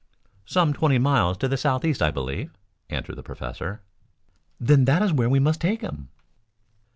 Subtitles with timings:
[0.47, 2.49] "Some twenty miles to the southeast, I believe,"
[2.89, 3.83] answered the professor.
[4.59, 6.09] "Then that is where we must take him."